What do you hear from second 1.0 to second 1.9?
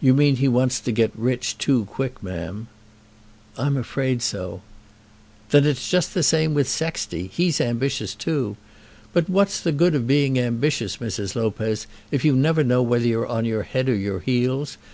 rich too